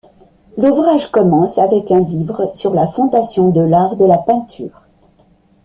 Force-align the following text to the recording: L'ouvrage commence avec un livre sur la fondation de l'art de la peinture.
L'ouvrage 0.57 1.11
commence 1.11 1.59
avec 1.59 1.91
un 1.91 1.99
livre 1.99 2.49
sur 2.55 2.73
la 2.73 2.87
fondation 2.87 3.51
de 3.51 3.61
l'art 3.61 3.97
de 3.97 4.05
la 4.07 4.17
peinture. 4.17 4.87